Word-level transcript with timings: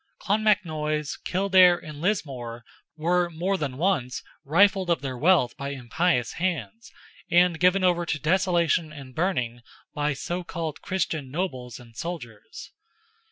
Clonmacnoise, 0.19 1.15
Kildare, 1.25 1.77
and 1.77 2.01
Lismore, 2.01 2.63
were 2.97 3.29
more 3.29 3.55
than 3.55 3.77
once 3.77 4.23
rifled 4.43 4.89
of 4.89 5.03
their 5.03 5.15
wealth 5.15 5.55
by 5.57 5.69
impious 5.73 6.31
hands, 6.39 6.91
and 7.29 7.59
given 7.59 7.83
over 7.83 8.03
to 8.07 8.17
desolation 8.19 8.91
and 8.91 9.13
burning 9.13 9.61
by 9.93 10.13
so 10.13 10.43
called 10.43 10.81
Christian 10.81 11.29
nobles 11.29 11.79
and 11.79 11.95
soldiers! 11.95 12.71